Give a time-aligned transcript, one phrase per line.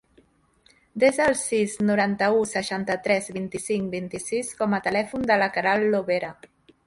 [1.01, 6.33] Desa el sis, noranta-u, seixanta-tres, vint-i-cinc, vint-i-sis com a telèfon de la Queralt Lobera.